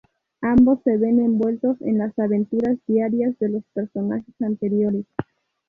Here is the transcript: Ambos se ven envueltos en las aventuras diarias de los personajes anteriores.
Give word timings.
Ambos 0.41 0.79
se 0.83 0.97
ven 0.97 1.19
envueltos 1.19 1.79
en 1.81 1.99
las 1.99 2.17
aventuras 2.17 2.79
diarias 2.87 3.37
de 3.37 3.49
los 3.49 3.63
personajes 3.71 4.33
anteriores. 4.41 5.05